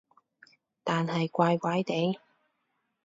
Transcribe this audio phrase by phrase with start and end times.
[0.83, 2.17] 但係怪怪地